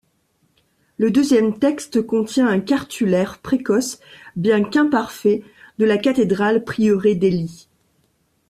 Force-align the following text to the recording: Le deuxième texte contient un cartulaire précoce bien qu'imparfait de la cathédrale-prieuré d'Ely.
Le 0.97 1.11
deuxième 1.11 1.59
texte 1.59 2.01
contient 2.01 2.47
un 2.47 2.59
cartulaire 2.59 3.37
précoce 3.37 3.99
bien 4.35 4.63
qu'imparfait 4.63 5.43
de 5.77 5.85
la 5.85 5.99
cathédrale-prieuré 5.99 7.13
d'Ely. 7.13 7.67